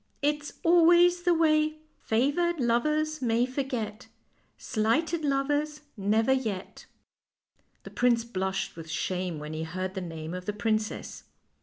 It's 0.23 0.53
always 0.63 1.21
the 1.21 1.33
way 1.35 1.77
"'Favored 1.99 2.59
lovers 2.59 3.21
may 3.21 3.45
forget, 3.45 4.07
Slighted 4.57 5.23
lovers 5.23 5.81
never 5.95 6.33
yet.'" 6.33 6.87
The 7.83 7.91
prince 7.91 8.23
blushed 8.23 8.75
with 8.75 8.89
shame 8.89 9.37
when 9.37 9.53
he 9.53 9.61
heard 9.61 9.93
the 9.93 10.01
name 10.01 10.33
of 10.33 10.47
the 10.47 10.53
princess. 10.53 11.25